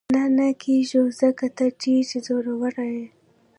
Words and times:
نه، 0.13 0.23
نه 0.37 0.47
کېږو، 0.63 1.03
ځکه 1.19 1.45
ته 1.57 1.65
ډېره 1.81 2.17
زړوره 2.27 2.85
یې. 2.95 3.05